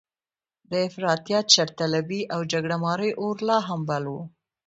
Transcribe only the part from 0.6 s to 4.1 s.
د افراطیت، شرطلبۍ او جګړه مارۍ اور لا هم بل